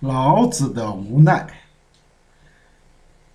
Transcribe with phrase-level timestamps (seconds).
[0.00, 1.46] 老子的无奈，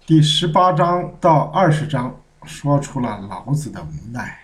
[0.06, 4.38] 第十八章到二十章说出了老子的无奈：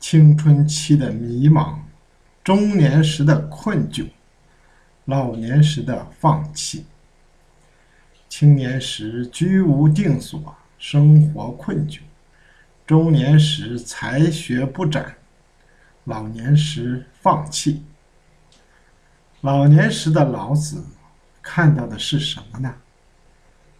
[0.00, 1.76] 青春期的迷茫，
[2.42, 4.08] 中年时的困窘，
[5.04, 6.86] 老年时的放弃。
[8.30, 12.00] 青年时居无定所，生活困窘；
[12.86, 15.16] 中年时才学不展，
[16.04, 17.82] 老年时放弃。
[19.42, 20.84] 老年时的老子
[21.42, 22.72] 看到的是什么呢？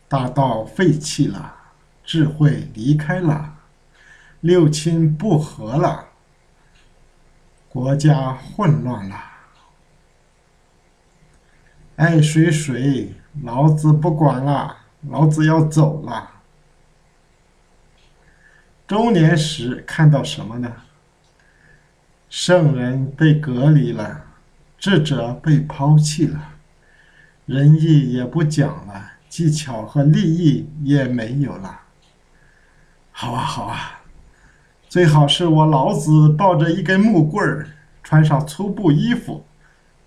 [0.09, 1.54] 大道废弃了，
[2.02, 3.54] 智慧离开了，
[4.40, 6.09] 六亲不和了，
[7.68, 9.16] 国家混乱了。
[11.95, 14.76] 爱谁谁，老子不管了，
[15.09, 16.29] 老子要走了。
[18.88, 20.73] 中年时看到什么呢？
[22.29, 24.24] 圣人被隔离了。
[24.82, 26.54] 智者被抛弃了，
[27.46, 31.82] 仁义也不讲了，技巧和利益也没有了。
[33.12, 34.01] 好啊，好啊，
[34.88, 37.68] 最好是我老子抱着一根木棍儿，
[38.02, 39.45] 穿上粗布衣服，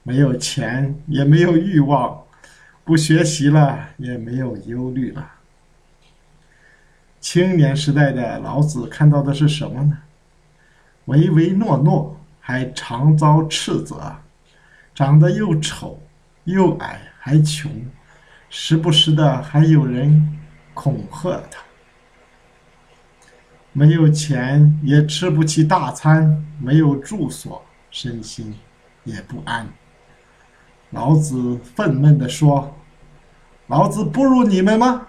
[0.04, 2.24] 没有钱，也没有欲望，
[2.84, 5.26] 不学习了，也没有忧虑了。
[7.22, 10.00] 青年时代的老子看到的是什么呢？
[11.06, 14.14] 唯唯诺诺，还常遭斥责。
[14.96, 16.02] 长得又丑
[16.46, 17.70] 又矮还穷，
[18.50, 20.40] 时不时的还有人
[20.74, 21.62] 恐吓他。
[23.74, 28.56] 没有钱也吃不起大餐，没有住所，身心
[29.04, 29.68] 也不安。
[30.92, 32.74] 老子愤懑地说
[33.68, 35.08] ：“老子不如你们吗？”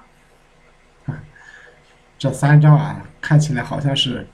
[2.19, 4.27] 这三章啊，看起来好像是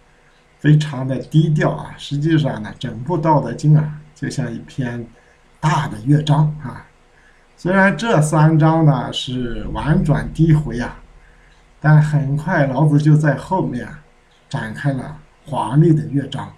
[0.58, 5.06] 非常的低调啊，实际上呢，整部《道德经》啊，就像一篇。
[5.62, 6.84] 大的乐章啊，
[7.56, 10.96] 虽然这三章呢是婉转低回啊，
[11.78, 13.88] 但很快老子就在后面
[14.48, 15.16] 展开了
[15.46, 16.52] 华丽的乐章。